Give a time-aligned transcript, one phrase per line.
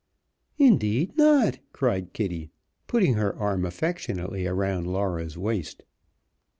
[0.57, 2.49] "Indeed not!" cried Kitty,
[2.87, 5.83] putting her arm affectionately around Laura's waist.